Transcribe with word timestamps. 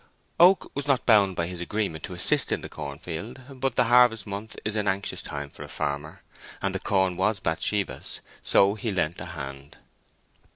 Oak 0.39 0.71
was 0.73 0.87
not 0.87 1.05
bound 1.05 1.35
by 1.35 1.45
his 1.45 1.61
agreement 1.61 2.03
to 2.05 2.15
assist 2.15 2.51
in 2.51 2.61
the 2.61 2.69
corn 2.69 2.97
field; 2.97 3.39
but 3.51 3.75
the 3.75 3.83
harvest 3.83 4.25
month 4.25 4.55
is 4.65 4.75
an 4.75 4.87
anxious 4.87 5.21
time 5.21 5.51
for 5.51 5.61
a 5.61 5.67
farmer, 5.67 6.23
and 6.59 6.73
the 6.73 6.79
corn 6.79 7.17
was 7.17 7.39
Bathsheba's, 7.39 8.19
so 8.41 8.73
he 8.73 8.89
lent 8.91 9.21
a 9.21 9.25
hand. 9.37 9.77